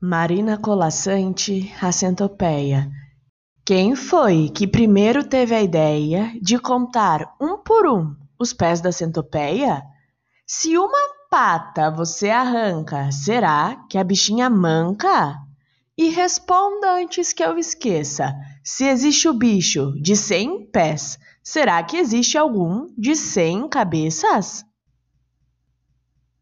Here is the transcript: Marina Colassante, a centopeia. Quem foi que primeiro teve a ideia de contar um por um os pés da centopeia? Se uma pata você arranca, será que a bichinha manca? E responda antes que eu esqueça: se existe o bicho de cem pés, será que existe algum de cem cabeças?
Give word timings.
Marina 0.00 0.56
Colassante, 0.56 1.74
a 1.82 1.90
centopeia. 1.90 2.88
Quem 3.64 3.96
foi 3.96 4.48
que 4.48 4.64
primeiro 4.64 5.24
teve 5.24 5.56
a 5.56 5.60
ideia 5.60 6.32
de 6.40 6.56
contar 6.56 7.34
um 7.40 7.58
por 7.58 7.84
um 7.88 8.14
os 8.38 8.52
pés 8.52 8.80
da 8.80 8.92
centopeia? 8.92 9.82
Se 10.46 10.78
uma 10.78 11.26
pata 11.28 11.90
você 11.90 12.30
arranca, 12.30 13.10
será 13.10 13.74
que 13.90 13.98
a 13.98 14.04
bichinha 14.04 14.48
manca? 14.48 15.36
E 15.96 16.10
responda 16.10 16.92
antes 16.92 17.32
que 17.32 17.42
eu 17.42 17.58
esqueça: 17.58 18.32
se 18.62 18.84
existe 18.84 19.28
o 19.28 19.34
bicho 19.34 20.00
de 20.00 20.14
cem 20.14 20.64
pés, 20.70 21.18
será 21.42 21.82
que 21.82 21.96
existe 21.96 22.38
algum 22.38 22.86
de 22.96 23.16
cem 23.16 23.68
cabeças? 23.68 24.64